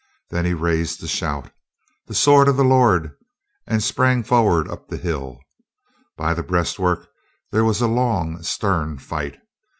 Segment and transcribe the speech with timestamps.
[0.31, 1.51] Then he raised the shout,
[2.07, 3.11] "The sword of the Lord!"
[3.67, 5.39] and sprang for ward up the hill.
[6.17, 7.07] By the breastwork
[7.51, 9.37] there was a long, stern fight.